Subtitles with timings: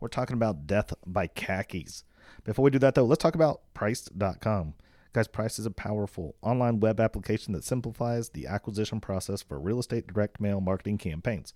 [0.00, 2.04] we're talking about death by khakis.
[2.44, 4.74] Before we do that, though, let's talk about PRYCD.com.
[5.12, 9.78] Guys, PRYCD is a powerful online web application that simplifies the acquisition process for real
[9.78, 11.52] estate direct mail marketing campaigns.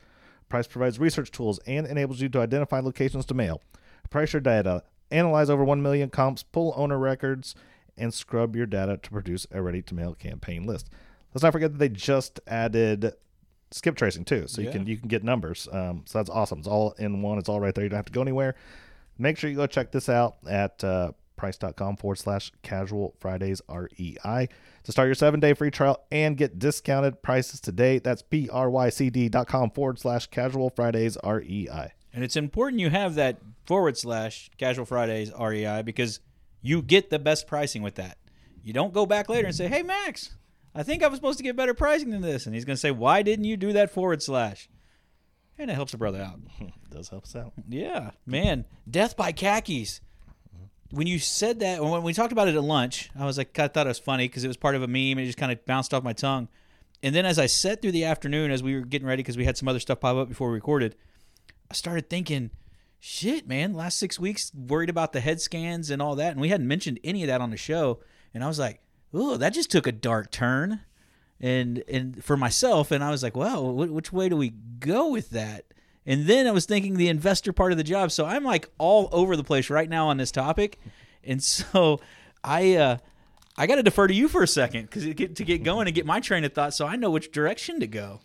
[0.50, 3.62] PRYCD provides research tools and enables you to identify locations to mail,
[4.10, 7.54] price your data, analyze over 1 million comps, pull owner records,
[7.96, 10.90] and scrub your data to produce a ready to mail campaign list.
[11.32, 13.12] Let's not forget that they just added
[13.70, 15.68] skip tracing too, so you can you can get numbers.
[15.72, 16.60] Um, so that's awesome.
[16.60, 17.38] It's all in one.
[17.38, 17.84] It's all right there.
[17.84, 18.54] You don't have to go anywhere.
[19.18, 24.48] Make sure you go check this out at uh, PRYCD.com forward slash casual Fridays REI
[24.84, 27.98] to start your seven day free trial and get discounted prices today.
[27.98, 31.92] That's P R Y C D.com forward slash casual Fridays REI.
[32.12, 36.20] And it's important you have that forward slash casual Fridays REI because
[36.62, 38.18] you get the best pricing with that.
[38.62, 40.34] You don't go back later and say, hey, Max,
[40.74, 42.46] I think I was supposed to get better pricing than this.
[42.46, 44.68] And he's going to say, why didn't you do that forward slash?
[45.58, 46.40] And it helps a brother out.
[46.90, 47.52] Does help us out.
[47.68, 48.64] Yeah, man.
[48.90, 50.00] Death by khakis.
[50.90, 53.68] When you said that, when we talked about it at lunch, I was like, I
[53.68, 55.50] thought it was funny because it was part of a meme and it just kind
[55.50, 56.48] of bounced off my tongue.
[57.02, 59.44] And then as I sat through the afternoon, as we were getting ready, because we
[59.44, 60.94] had some other stuff pop up before we recorded,
[61.70, 62.50] I started thinking,
[63.00, 66.32] shit, man, last six weeks worried about the head scans and all that.
[66.32, 68.00] And we hadn't mentioned any of that on the show.
[68.32, 68.80] And I was like,
[69.14, 70.80] oh, that just took a dark turn.
[71.40, 75.10] And, and for myself, and I was like, well, wh- which way do we go
[75.10, 75.66] with that?
[76.06, 78.10] And then I was thinking the investor part of the job.
[78.12, 80.78] So I'm like all over the place right now on this topic.
[81.22, 82.00] And so
[82.42, 82.96] I, uh,
[83.56, 85.86] I got to defer to you for a second because to get, to get going
[85.86, 88.20] and get my train of thought so I know which direction to go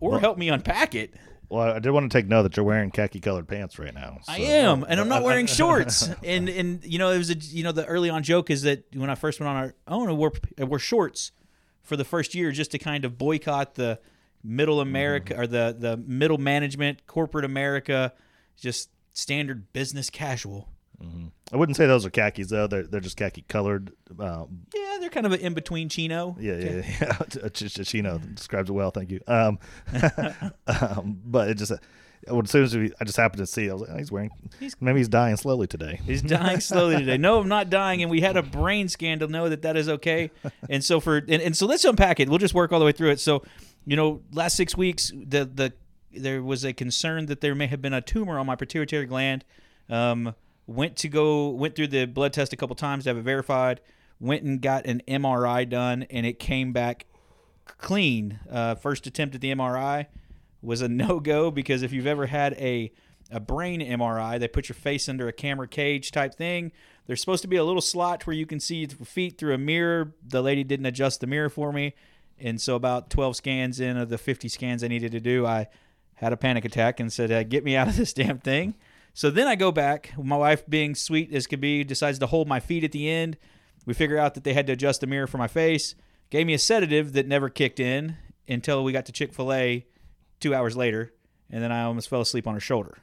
[0.00, 1.14] or help me unpack it.
[1.50, 4.20] Well, I did want to take note that you're wearing khaki colored pants right now.
[4.28, 6.08] I am, and I'm not wearing shorts.
[6.24, 8.84] and and you know, it was a you know the early on joke is that
[8.94, 11.32] when I first went on our own, I wore, I wore shorts
[11.82, 13.98] for the first year just to kind of boycott the
[14.44, 15.42] middle America mm-hmm.
[15.42, 18.12] or the the middle management, corporate America,
[18.56, 20.69] just standard business casual.
[21.52, 22.66] I wouldn't say those are khakis though.
[22.66, 23.92] They're they're just khaki colored.
[24.18, 24.44] Uh,
[24.74, 26.36] Yeah, they're kind of an in between chino.
[26.38, 27.48] yeah, yeah, yeah.
[27.50, 28.90] Ch- ch- Chino describes it well.
[28.90, 29.20] Thank you.
[29.26, 29.58] Um,
[30.66, 31.76] um, but it just uh,
[32.28, 33.96] well, as soon as we, I just happened to see, it, I was like, oh,
[33.96, 34.30] he's wearing.
[34.80, 36.00] maybe he's dying slowly today.
[36.04, 37.16] He's dying slowly today.
[37.16, 39.88] No, I'm not dying, and we had a brain scan to know that that is
[39.88, 40.30] okay.
[40.68, 42.28] And so for and, and so let's unpack it.
[42.28, 43.20] We'll just work all the way through it.
[43.20, 43.42] So,
[43.86, 45.72] you know, last six weeks, the the
[46.12, 49.44] there was a concern that there may have been a tumor on my pituitary gland.
[49.88, 50.34] Um,
[50.70, 53.80] went to go went through the blood test a couple times to have it verified.
[54.20, 57.06] Went and got an MRI done, and it came back
[57.64, 58.38] clean.
[58.48, 60.06] Uh, first attempt at the MRI
[60.62, 62.92] was a no go because if you've ever had a
[63.32, 66.72] a brain MRI, they put your face under a camera cage type thing.
[67.06, 69.58] There's supposed to be a little slot where you can see your feet through a
[69.58, 70.14] mirror.
[70.26, 71.94] The lady didn't adjust the mirror for me,
[72.38, 75.68] and so about 12 scans in of the 50 scans I needed to do, I
[76.14, 78.74] had a panic attack and said, uh, "Get me out of this damn thing."
[79.12, 80.12] So then I go back.
[80.16, 83.36] My wife, being sweet as could be, decides to hold my feet at the end.
[83.86, 85.94] We figure out that they had to adjust the mirror for my face.
[86.30, 88.16] Gave me a sedative that never kicked in
[88.48, 89.86] until we got to Chick Fil A
[90.38, 91.12] two hours later,
[91.50, 92.98] and then I almost fell asleep on her shoulder.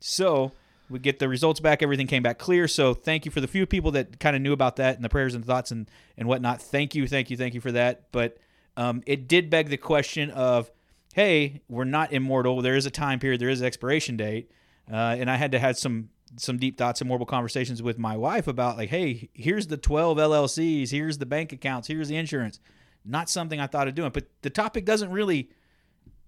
[0.00, 0.52] So
[0.88, 1.82] we get the results back.
[1.82, 2.68] Everything came back clear.
[2.68, 5.08] So thank you for the few people that kind of knew about that and the
[5.08, 6.62] prayers and thoughts and, and whatnot.
[6.62, 8.12] Thank you, thank you, thank you for that.
[8.12, 8.38] But
[8.76, 10.70] um, it did beg the question of,
[11.14, 12.62] hey, we're not immortal.
[12.62, 13.40] There is a time period.
[13.40, 14.50] There is an expiration date.
[14.92, 18.16] Uh, and I had to have some some deep thoughts and moral conversations with my
[18.16, 22.58] wife about like, hey, here's the 12 LLCs, here's the bank accounts, here's the insurance.
[23.04, 24.10] Not something I thought of doing.
[24.12, 25.50] But the topic doesn't really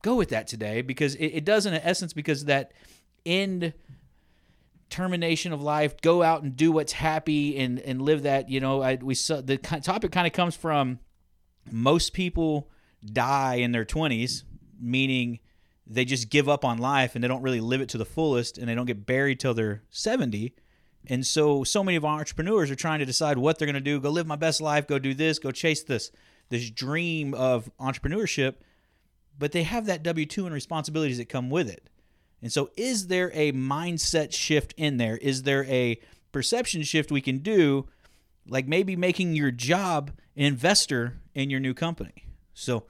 [0.03, 2.73] go with that today because it, it does in essence because that
[3.25, 3.73] end
[4.91, 8.83] termination of life go out and do what's happy and and live that you know
[8.83, 11.01] I, we saw the topic kind of comes from
[11.71, 12.71] most people
[13.05, 14.45] die in their 20s
[14.79, 15.41] meaning
[15.87, 18.59] they just give up on life and they don't really live it to the fullest
[18.59, 20.55] and they don't get buried till they're 70
[21.07, 23.81] and so so many of our entrepreneurs are trying to decide what they're going to
[23.81, 26.11] do go live my best life go do this go chase this
[26.49, 28.55] this dream of entrepreneurship
[29.39, 31.89] but they have that W2 and responsibilities that come with it.
[32.43, 35.17] And so, is there a mindset shift in there?
[35.17, 35.99] Is there a
[36.33, 37.89] perception shift we can do,
[38.47, 42.27] like maybe making your job an investor in your new company?
[42.53, 42.85] So,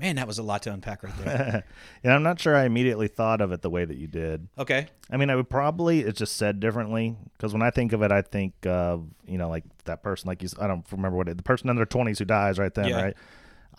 [0.00, 1.64] Man, that was a lot to unpack right there.
[2.02, 4.48] and I'm not sure I immediately thought of it the way that you did.
[4.58, 4.86] okay.
[5.10, 8.10] I mean, I would probably it's just said differently because when I think of it,
[8.10, 10.48] I think of you know like that person like you.
[10.58, 13.02] I don't remember what it, the person in their 20s who dies right then, Yeah.
[13.02, 13.16] right?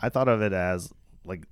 [0.01, 0.91] I thought of it as
[1.25, 1.45] like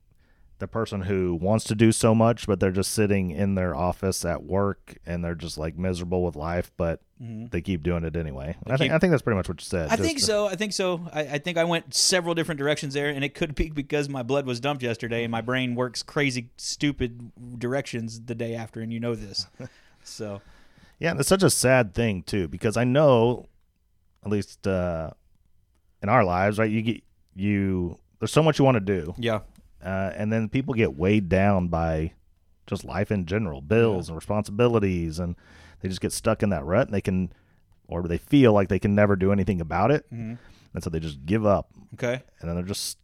[0.60, 4.24] the person who wants to do so much, but they're just sitting in their office
[4.26, 8.56] at work and they're just like miserable with life, but they keep doing it anyway.
[8.68, 9.88] I think I think that's pretty much what you said.
[9.90, 10.48] I just- think so.
[10.48, 11.06] I think so.
[11.12, 14.24] I, I think I went several different directions there, and it could be because my
[14.24, 18.94] blood was dumped yesterday, and my brain works crazy, stupid directions the day after, and
[18.94, 19.48] you know this.
[20.02, 20.42] So
[21.00, 23.48] Yeah, and it's such a sad thing too because I know,
[24.26, 25.12] at least uh,
[26.02, 26.72] in our lives, right?
[26.72, 27.04] You get
[27.36, 28.00] you.
[28.20, 29.40] There's so much you want to do, yeah,
[29.84, 32.14] uh, and then people get weighed down by
[32.68, 35.36] just life in general, bills and responsibilities, and
[35.82, 37.32] they just get stuck in that rut, and they can,
[37.88, 40.38] or they feel like they can never do anything about it, Mhm.
[40.74, 42.98] and so they just give up, okay, and then they're just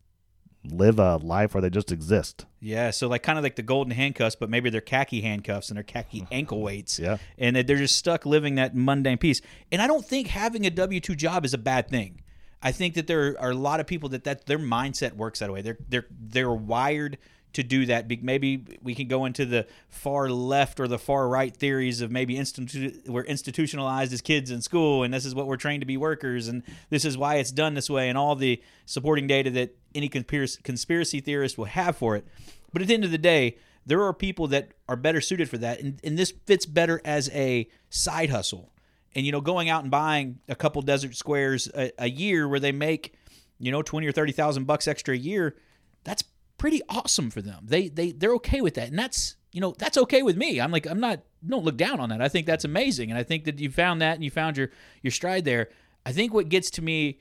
[0.71, 2.45] live a life where they just exist.
[2.59, 2.89] yeah.
[2.89, 5.83] So like kind of like the golden handcuffs, but maybe they're khaki handcuffs and they're
[5.83, 6.97] khaki ankle weights.
[6.97, 7.17] Yeah.
[7.37, 9.41] and they're just stuck living that mundane piece.
[9.71, 12.21] And I don't think having a W two job is a bad thing.
[12.61, 15.51] I think that there are a lot of people that that their mindset works that
[15.51, 15.61] way.
[15.61, 17.17] They're they're they're wired
[17.55, 18.09] to do that.
[18.21, 22.35] Maybe we can go into the far left or the far right theories of maybe
[22.35, 25.95] institu- we're institutionalized as kids in school, and this is what we're trained to be
[25.95, 29.75] workers, and this is why it's done this way, and all the supporting data that
[29.95, 32.25] any conspiracy theorist will have for it.
[32.73, 35.57] But at the end of the day, there are people that are better suited for
[35.59, 38.69] that, and, and this fits better as a side hustle.
[39.15, 42.59] And you know, going out and buying a couple desert squares a, a year where
[42.59, 43.15] they make,
[43.59, 45.55] you know, twenty or thirty thousand bucks extra a year,
[46.03, 46.23] that's
[46.57, 47.65] pretty awesome for them.
[47.67, 50.59] They they they're okay with that, and that's you know that's okay with me.
[50.59, 52.21] I'm like I'm not don't look down on that.
[52.21, 54.69] I think that's amazing, and I think that you found that and you found your
[55.01, 55.69] your stride there.
[56.05, 57.19] I think what gets to me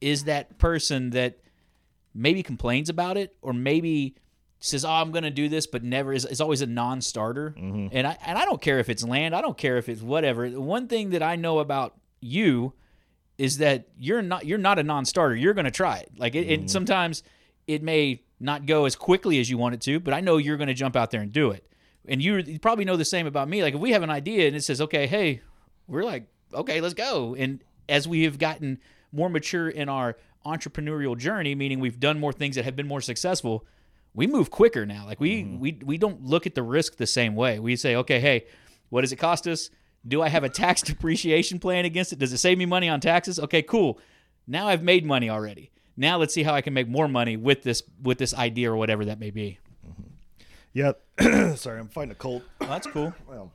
[0.00, 1.38] is that person that
[2.14, 4.14] maybe complains about it or maybe
[4.58, 7.54] says, "Oh, I'm going to do this," but never is, is always a non-starter.
[7.56, 7.88] Mm-hmm.
[7.92, 10.48] And I and I don't care if it's land, I don't care if it's whatever.
[10.48, 12.72] The one thing that I know about you
[13.38, 15.34] is that you're not you're not a non-starter.
[15.34, 16.10] You're going to try it.
[16.16, 16.68] Like it, it mm-hmm.
[16.68, 17.22] sometimes
[17.66, 20.56] it may not go as quickly as you want it to, but I know you're
[20.56, 21.64] going to jump out there and do it.
[22.08, 23.62] And you, you probably know the same about me.
[23.62, 25.40] Like if we have an idea and it says, "Okay, hey,"
[25.88, 28.78] we're like, "Okay, let's go." And as we have gotten
[29.12, 33.00] more mature in our entrepreneurial journey, meaning we've done more things that have been more
[33.00, 33.66] successful,
[34.16, 35.06] we move quicker now.
[35.06, 35.60] Like we mm-hmm.
[35.60, 37.60] we we don't look at the risk the same way.
[37.60, 38.46] We say, "Okay, hey,
[38.88, 39.70] what does it cost us?
[40.08, 42.18] Do I have a tax depreciation plan against it?
[42.18, 43.38] Does it save me money on taxes?
[43.38, 44.00] Okay, cool.
[44.48, 45.70] Now I've made money already.
[45.96, 48.76] Now let's see how I can make more money with this with this idea or
[48.76, 49.58] whatever that may be.
[49.86, 50.02] Mm-hmm.
[50.72, 51.54] Yeah.
[51.56, 52.42] Sorry, I'm fighting a cold.
[52.58, 53.14] That's cool.
[53.28, 53.52] Well,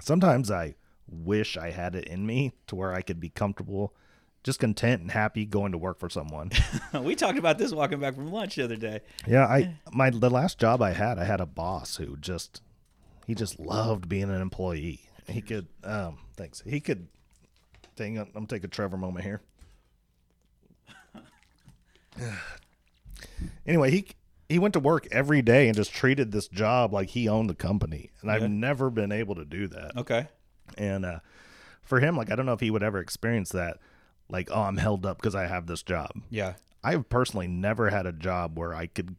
[0.00, 0.76] sometimes I
[1.08, 3.94] wish I had it in me to where I could be comfortable,
[4.42, 6.50] just content and happy going to work for someone.
[7.02, 9.00] we talked about this walking back from lunch the other day.
[9.26, 12.62] yeah, I my the last job I had, I had a boss who just
[13.26, 15.00] he just loved being an employee.
[15.26, 16.62] He could um thanks.
[16.66, 17.08] He could
[17.96, 19.42] dang I'm gonna take a Trevor moment here.
[23.66, 24.06] anyway, he
[24.48, 27.54] he went to work every day and just treated this job like he owned the
[27.54, 28.10] company.
[28.20, 29.96] And I've never been able to do that.
[29.96, 30.26] Okay.
[30.76, 31.20] And uh,
[31.82, 33.78] for him, like I don't know if he would ever experience that.
[34.30, 36.10] Like, oh, I'm held up because I have this job.
[36.30, 36.54] Yeah.
[36.82, 39.16] I've personally never had a job where I could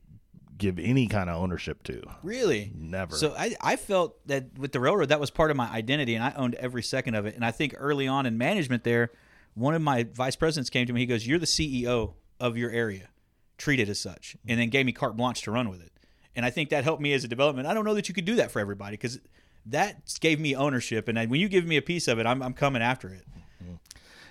[0.58, 2.02] give any kind of ownership to.
[2.24, 2.72] Really?
[2.76, 3.16] Never.
[3.16, 6.24] So I, I felt that with the railroad, that was part of my identity, and
[6.24, 7.36] I owned every second of it.
[7.36, 9.12] And I think early on in management there,
[9.54, 11.02] one of my vice presidents came to me.
[11.02, 13.10] He goes, "You're the CEO of your area.
[13.58, 15.92] Treat it as such," and then gave me carte blanche to run with it.
[16.36, 17.68] And I think that helped me as a development.
[17.68, 19.20] I don't know that you could do that for everybody because
[19.66, 21.08] that gave me ownership.
[21.08, 23.26] And when you give me a piece of it, I'm, I'm coming after it.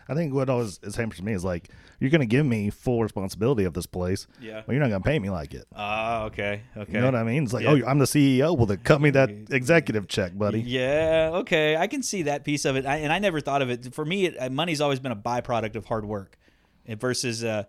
[0.09, 1.69] I think what always is happens to me is like,
[2.00, 4.26] you're going to give me full responsibility of this place.
[4.40, 4.62] Yeah.
[4.66, 5.66] But you're not going to pay me like it.
[5.75, 6.92] Ah, okay, okay.
[6.92, 7.45] You know what I mean?
[7.45, 7.80] It's like, Yeah.
[7.85, 8.57] oh, I'm the CEO.
[8.57, 10.61] Well, then cut me that executive check, buddy.
[10.62, 13.71] Yeah, okay, I can see that piece of it, I, and I never thought of
[13.71, 13.95] it.
[13.95, 16.38] For me, it, uh, money's always been a byproduct of hard work,
[16.87, 17.64] and versus, uh,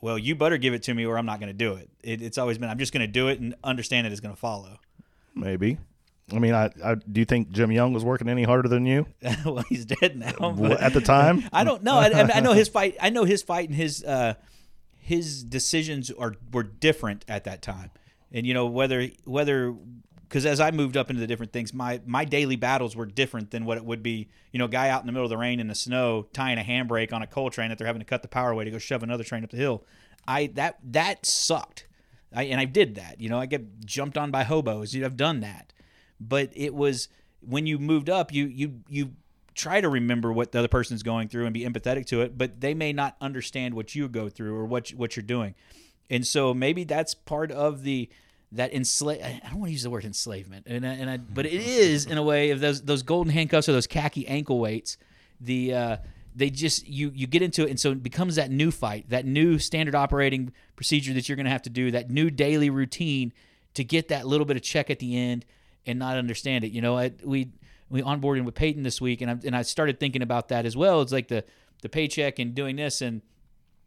[0.00, 1.88] well, you better give it to me, or I'm not going to do it.
[2.02, 2.20] it.
[2.22, 4.40] It's always been, I'm just going to do it and understand it is going to
[4.40, 4.78] follow.
[5.34, 5.78] Maybe.
[6.32, 9.06] I mean, I, I do you think Jim Young was working any harder than you
[9.44, 10.56] well, he's dead now.
[10.80, 11.44] At the time?
[11.52, 11.96] I don't know.
[11.96, 12.96] I, I know his fight.
[13.00, 14.34] I know his fight and his uh,
[14.98, 17.90] his decisions are were different at that time.
[18.32, 19.74] And you know whether whether
[20.32, 23.50] because as I moved up into the different things, my my daily battles were different
[23.50, 24.28] than what it would be.
[24.50, 26.58] You know, a guy out in the middle of the rain in the snow tying
[26.58, 28.70] a handbrake on a coal train that they're having to cut the power away to
[28.70, 29.84] go shove another train up the hill.
[30.26, 31.86] I that that sucked.
[32.34, 33.20] I, and I did that.
[33.20, 34.94] You know, I get jumped on by hobos.
[34.94, 35.72] You have done that,
[36.20, 37.08] but it was
[37.40, 38.32] when you moved up.
[38.32, 39.12] You you you
[39.54, 42.60] try to remember what the other person's going through and be empathetic to it, but
[42.60, 45.54] they may not understand what you go through or what what you're doing.
[46.10, 48.08] And so maybe that's part of the
[48.52, 49.22] that enslave.
[49.22, 52.06] I don't want to use the word enslavement, and I, and I, but it is
[52.06, 54.98] in a way of those those golden handcuffs or those khaki ankle weights.
[55.40, 55.96] The uh,
[56.34, 59.24] they just you you get into it, and so it becomes that new fight, that
[59.24, 63.32] new standard operating procedure that you're going to have to do, that new daily routine
[63.74, 65.46] to get that little bit of check at the end
[65.86, 66.72] and not understand it.
[66.72, 67.52] You know, I, we
[67.88, 70.76] we onboarded with Peyton this week, and I and I started thinking about that as
[70.76, 71.02] well.
[71.02, 71.44] It's like the
[71.82, 73.22] the paycheck and doing this, and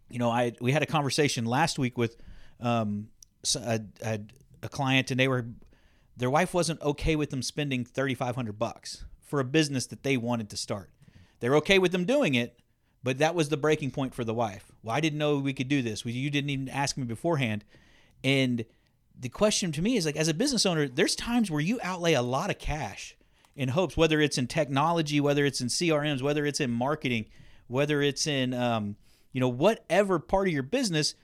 [0.09, 2.17] you know, I we had a conversation last week with
[2.59, 3.07] um
[3.55, 4.19] a, a,
[4.63, 5.47] a client, and they were
[6.17, 10.03] their wife wasn't okay with them spending thirty five hundred bucks for a business that
[10.03, 10.91] they wanted to start.
[11.39, 12.59] They're okay with them doing it,
[13.03, 14.71] but that was the breaking point for the wife.
[14.83, 16.05] Well, I didn't know we could do this.
[16.05, 17.65] You didn't even ask me beforehand,
[18.23, 18.65] and
[19.19, 22.13] the question to me is like, as a business owner, there's times where you outlay
[22.13, 23.15] a lot of cash
[23.55, 27.25] in hopes, whether it's in technology, whether it's in CRMs, whether it's in marketing,
[27.67, 28.95] whether it's in um,
[29.31, 31.15] you know whatever part of your business,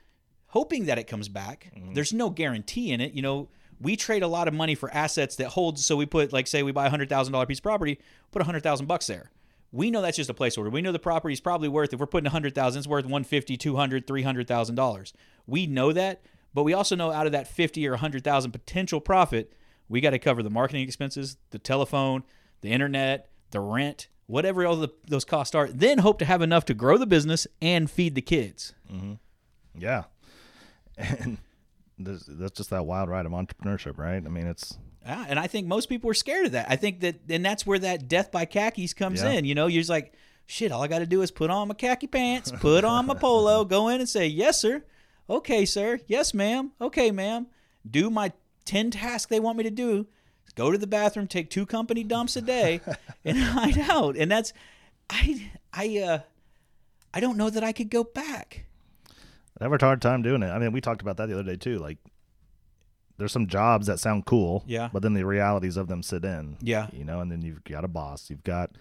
[0.47, 1.71] hoping that it comes back.
[1.75, 1.93] Mm-hmm.
[1.93, 3.13] There's no guarantee in it.
[3.13, 5.79] You know, we trade a lot of money for assets that hold.
[5.79, 7.99] So we put like say we buy a hundred thousand dollar piece of property,
[8.31, 9.31] put a hundred thousand bucks there.
[9.73, 10.71] We know that's just a placeholder.
[10.71, 13.05] We know the property is probably worth if we're putting a hundred thousand, it's worth
[13.05, 15.13] 150, 200, 300 thousand dollars.
[15.47, 16.21] We know that,
[16.53, 19.53] but we also know out of that 50 or 100,000 potential profit,
[19.87, 22.23] we got to cover the marketing expenses, the telephone,
[22.61, 26.65] the internet, the rent, whatever all the, those costs are, then hope to have enough
[26.65, 28.73] to grow the business and feed the kids.
[28.91, 29.13] Mm-hmm.
[29.77, 30.03] Yeah.
[31.19, 31.37] And
[32.39, 34.23] that's just that wild ride of entrepreneurship, right?
[34.25, 34.75] I mean, it's.
[35.05, 36.65] Yeah, and I think most people are scared of that.
[36.67, 39.31] I think that, and that's where that death by khakis comes yeah.
[39.31, 39.45] in.
[39.45, 40.13] You know, you're just like,
[40.47, 43.13] shit, all I got to do is put on my khaki pants, put on my
[43.13, 44.83] polo, go in and say, yes, sir.
[45.31, 45.99] Okay, sir.
[46.07, 46.71] Yes, ma'am.
[46.79, 47.47] Okay, ma'am.
[47.89, 48.33] Do my
[48.65, 50.07] 10 tasks they want me to do
[50.55, 52.81] go to the bathroom, take two company dumps a day,
[53.25, 54.15] and hide out.
[54.17, 54.53] And that's
[55.09, 56.19] I I uh
[57.13, 58.65] I don't know that I could go back.
[59.59, 60.47] I have a hard time doing it.
[60.47, 61.77] I mean, we talked about that the other day too.
[61.77, 61.97] Like,
[63.17, 66.57] there's some jobs that sound cool, yeah, but then the realities of them sit in,
[66.61, 67.19] yeah, you know.
[67.19, 68.71] And then you've got a boss, you've got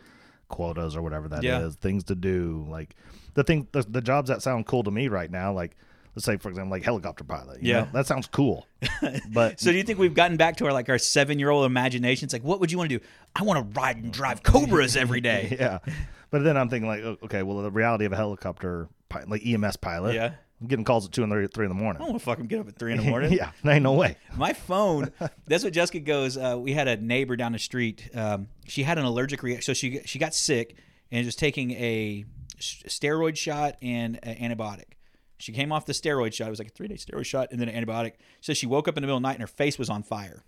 [0.48, 1.60] quotas or whatever that yeah.
[1.60, 2.66] is, things to do.
[2.68, 2.96] Like
[3.34, 5.76] the thing, the, the jobs that sound cool to me right now, like
[6.20, 7.88] let's say for example like helicopter pilot yeah know?
[7.92, 8.66] that sounds cool
[9.32, 11.64] but so do you think we've gotten back to our like our seven year old
[11.64, 14.96] imaginations like what would you want to do i want to ride and drive cobras
[14.96, 15.78] every day yeah
[16.30, 18.88] but then i'm thinking like okay well the reality of a helicopter
[19.26, 22.02] like ems pilot yeah I'm getting calls at two and three, in the morning.
[22.02, 23.32] I don't want to fucking get up at three in the morning.
[23.32, 24.18] yeah, ain't no way.
[24.36, 25.10] My phone.
[25.46, 26.36] That's what Jessica goes.
[26.36, 28.10] Uh, we had a neighbor down the street.
[28.14, 30.76] Um, she had an allergic reaction, so she she got sick
[31.10, 32.26] and was taking a
[32.60, 34.92] steroid shot and an antibiotic.
[35.40, 36.48] She came off the steroid shot.
[36.48, 38.12] It was like a three day steroid shot and then an antibiotic.
[38.40, 40.02] So she woke up in the middle of the night and her face was on
[40.02, 40.44] fire.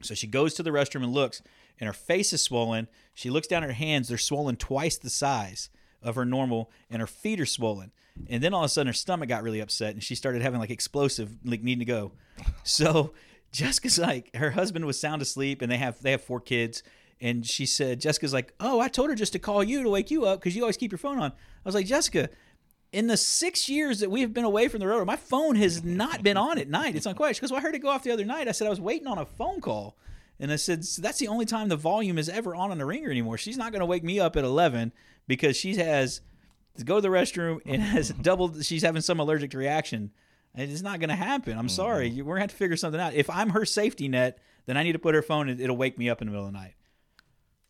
[0.00, 1.42] So she goes to the restroom and looks,
[1.78, 2.88] and her face is swollen.
[3.14, 5.70] She looks down at her hands; they're swollen twice the size
[6.02, 7.92] of her normal, and her feet are swollen.
[8.28, 10.60] And then all of a sudden, her stomach got really upset, and she started having
[10.60, 12.12] like explosive, like needing to go.
[12.64, 13.12] So
[13.52, 16.82] Jessica's like, her husband was sound asleep, and they have they have four kids.
[17.20, 20.10] And she said, Jessica's like, oh, I told her just to call you to wake
[20.10, 21.30] you up because you always keep your phone on.
[21.30, 22.28] I was like, Jessica,
[22.92, 25.82] in the six years that we have been away from the road, my phone has
[25.82, 26.94] not been on at night.
[26.94, 27.40] It's on quiet.
[27.40, 28.48] Goes, well, I heard it go off the other night.
[28.48, 29.96] I said, I was waiting on a phone call.
[30.38, 32.84] And I said, so that's the only time the volume is ever on on the
[32.84, 33.38] ringer anymore.
[33.38, 34.92] She's not going to wake me up at 11
[35.26, 36.20] because she has
[36.76, 40.10] to go to the restroom and has doubled, she's having some allergic reaction.
[40.54, 41.56] And It's not going to happen.
[41.56, 42.10] I'm sorry.
[42.10, 42.18] Mm-hmm.
[42.18, 43.14] We're going to have to figure something out.
[43.14, 45.96] If I'm her safety net, then I need to put her phone and it'll wake
[45.96, 46.74] me up in the middle of the night.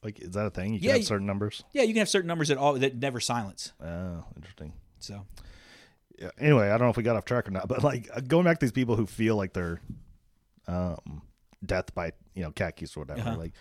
[0.02, 0.74] Like, is that a thing?
[0.74, 1.62] You can yeah, have certain numbers?
[1.72, 3.72] Yeah, you can have certain numbers that all that never silence.
[3.80, 4.72] Oh, interesting.
[5.02, 5.26] So,
[6.18, 6.30] yeah.
[6.38, 8.44] Anyway, I don't know if we got off track or not, but like uh, going
[8.44, 9.80] back to these people who feel like they're
[10.66, 11.22] um,
[11.64, 13.20] death by you know khakis or whatever.
[13.20, 13.38] Uh-huh.
[13.38, 13.52] Like,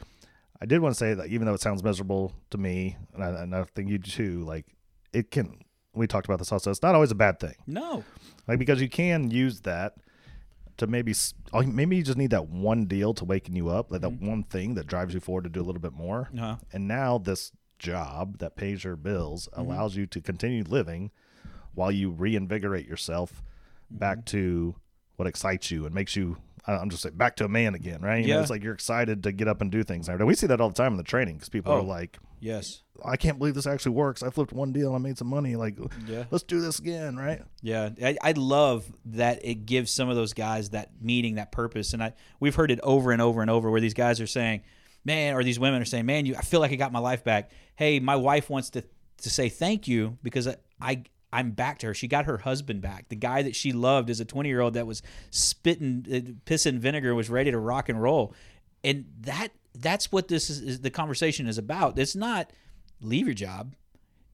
[0.62, 3.30] I did want to say that even though it sounds miserable to me, and I,
[3.44, 4.66] and I think you too, like
[5.14, 5.60] it can.
[5.94, 6.72] We talked about this also.
[6.72, 7.56] It's not always a bad thing.
[7.68, 8.04] No,
[8.48, 9.96] like because you can use that
[10.78, 11.14] to maybe
[11.66, 14.20] maybe you just need that one deal to waken you up, like mm-hmm.
[14.20, 16.30] that one thing that drives you forward to do a little bit more.
[16.34, 16.56] Uh-huh.
[16.72, 19.62] And now this job that pays your bills mm-hmm.
[19.62, 21.12] allows you to continue living
[21.74, 23.44] while you reinvigorate yourself
[23.88, 23.98] mm-hmm.
[23.98, 24.76] back to
[25.16, 26.38] what excites you and makes you
[26.68, 28.22] I'm just saying back to a man again, right?
[28.22, 28.36] You yeah.
[28.36, 30.08] know, it's like you're excited to get up and do things.
[30.08, 32.20] And we see that all the time in the training because people oh, are like,
[32.40, 34.22] "Yes, I can't believe this actually works.
[34.22, 35.56] I flipped one deal, I made some money.
[35.56, 36.26] Like, yeah.
[36.30, 40.34] let's do this again, right?" Yeah, I, I love that it gives some of those
[40.34, 43.72] guys that meaning, that purpose, and I we've heard it over and over and over
[43.72, 44.62] where these guys are saying,
[45.04, 47.24] "Man," or these women are saying, "Man, you, I feel like I got my life
[47.24, 48.84] back." Hey, my wife wants to
[49.18, 51.94] to say thank you because I, I I'm back to her.
[51.94, 53.10] She got her husband back.
[53.10, 56.66] The guy that she loved as a 20 year old that was spitting uh, piss
[56.66, 58.34] and vinegar was ready to rock and roll.
[58.84, 61.98] And that that's what this is, is the conversation is about.
[61.98, 62.52] It's not
[63.02, 63.76] leave your job.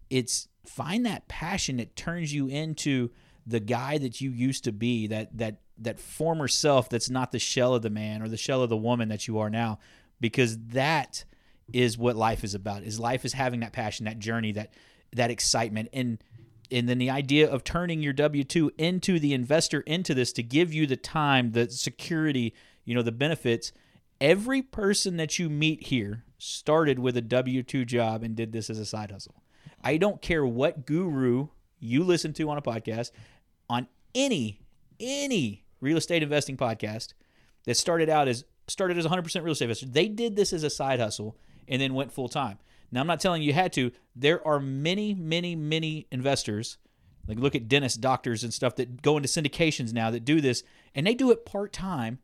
[0.10, 3.12] It's find that passion that turns you into
[3.46, 7.40] the guy that you used to be, that that that former self that's not the
[7.40, 9.80] shell of the man or the shell of the woman that you are now,
[10.20, 11.24] because that
[11.72, 12.84] is what life is about.
[12.84, 14.74] Is life is having that passion, that journey, that
[15.14, 16.22] that excitement, and
[16.72, 20.44] and then the idea of turning your W two into the investor into this to
[20.44, 22.54] give you the time, the security,
[22.86, 23.72] you know, the benefits.
[24.20, 28.70] Every person that you meet here started with a W two job and did this
[28.70, 29.44] as a side hustle.
[29.84, 33.12] I don't care what guru you listen to on a podcast,
[33.70, 34.62] on any
[35.00, 37.14] any real estate investing podcast
[37.66, 39.86] that started out as started as 100% real estate investor.
[39.86, 42.58] They did this as a side hustle and then went full time.
[42.92, 43.92] Now I'm not telling you had to.
[44.16, 46.78] There are many, many, many investors.
[47.28, 50.64] Like look at dentists, doctors, and stuff that go into syndications now that do this,
[50.96, 52.20] and they do it part time,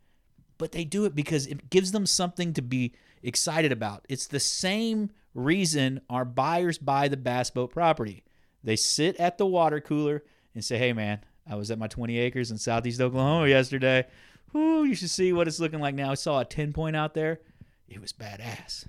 [0.58, 4.06] but they do it because it gives them something to be excited about.
[4.08, 8.24] It's the same reason our buyers buy the bass boat property.
[8.64, 10.24] They sit at the water cooler
[10.56, 14.06] and say, "Hey, man, I was at my 20 acres in southeast Oklahoma yesterday.
[14.54, 16.12] Whoo, you should see what it's looking like now.
[16.12, 17.42] I saw a 10 point out there.
[17.90, 18.86] It was badass."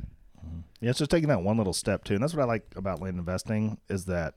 [0.85, 3.01] Yeah, it's just taking that one little step too, and that's what I like about
[3.01, 4.35] land investing is that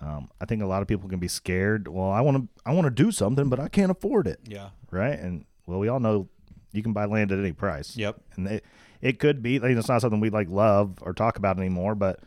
[0.00, 1.86] um, I think a lot of people can be scared.
[1.86, 4.70] Well, I want to I want to do something, but I can't afford it, Yeah.
[4.90, 5.18] right?
[5.18, 6.28] And well, we all know
[6.72, 7.96] you can buy land at any price.
[7.96, 8.20] Yep.
[8.36, 8.64] and it
[9.02, 12.20] it could be like, it's not something we like love or talk about anymore, but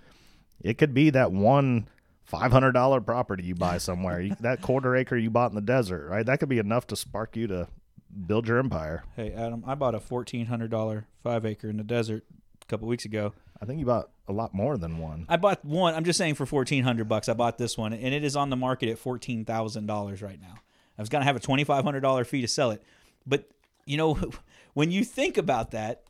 [0.62, 1.88] it could be that one
[2.24, 5.62] five hundred dollar property you buy somewhere, you, that quarter acre you bought in the
[5.62, 6.26] desert, right?
[6.26, 7.68] That could be enough to spark you to
[8.28, 9.04] build your empire.
[9.16, 12.24] Hey, Adam, I bought a $1,400 five acre in the desert
[12.68, 13.34] a couple weeks ago.
[13.62, 15.26] I think you bought a lot more than one.
[15.30, 15.96] I bought one.
[15.96, 17.30] I'm just saying for 1400 bucks.
[17.30, 20.56] I bought this one, and it is on the market at $14,000 right now.
[20.98, 22.84] I was going to have a $2,500 fee to sell it.
[23.26, 23.50] But,
[23.86, 24.20] you know,
[24.74, 26.04] when you think about that,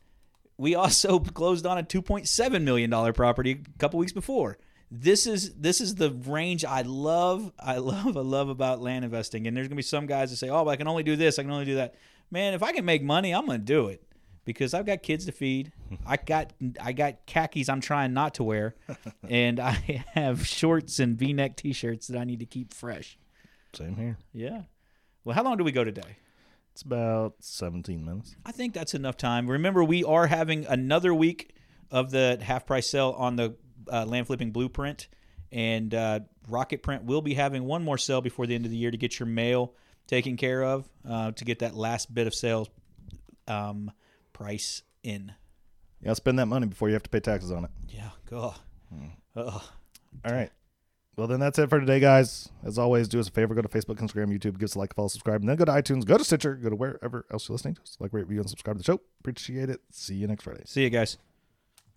[0.56, 4.58] we also closed on a $2.7 million property a couple weeks before.
[4.90, 7.52] This is this is the range I love.
[7.58, 8.16] I love.
[8.16, 9.46] I love about land investing.
[9.46, 11.38] And there's gonna be some guys that say, "Oh, but I can only do this.
[11.38, 11.94] I can only do that."
[12.30, 14.02] Man, if I can make money, I'm gonna do it
[14.48, 15.72] because I've got kids to feed.
[16.06, 18.74] I got I got khakis I'm trying not to wear,
[19.28, 19.72] and I
[20.14, 23.18] have shorts and V-neck T-shirts that I need to keep fresh.
[23.74, 24.16] Same here.
[24.32, 24.62] Yeah.
[25.22, 26.16] Well, how long do we go today?
[26.72, 28.36] It's about seventeen minutes.
[28.46, 29.50] I think that's enough time.
[29.50, 31.54] Remember, we are having another week
[31.90, 33.54] of the half price sale on the
[33.92, 35.08] uh, land flipping blueprint,
[35.52, 38.78] and uh, Rocket Print will be having one more sale before the end of the
[38.78, 39.74] year to get your mail
[40.06, 42.70] taken care of uh, to get that last bit of sales
[43.46, 43.90] um,
[44.38, 45.32] price in.
[46.00, 47.70] Yeah, spend that money before you have to pay taxes on it.
[47.88, 48.54] Yeah, go.
[48.92, 49.08] Hmm.
[49.36, 49.62] Ugh.
[50.24, 50.50] All right.
[51.16, 52.48] Well, then that's it for today, guys.
[52.62, 53.52] As always, do us a favor.
[53.52, 54.58] Go to Facebook, Instagram, YouTube.
[54.58, 55.40] Give us a like, follow, subscribe.
[55.40, 57.82] And then go to iTunes, go to Stitcher, go to wherever else you're listening to
[57.82, 57.96] us.
[57.98, 59.00] Like, rate, review, and subscribe to the show.
[59.20, 59.80] Appreciate it.
[59.90, 60.62] See you next Friday.
[60.64, 61.18] See you guys.